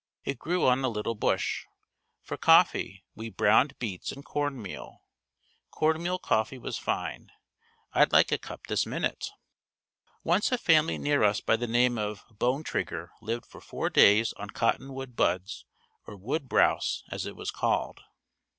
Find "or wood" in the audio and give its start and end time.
16.07-16.49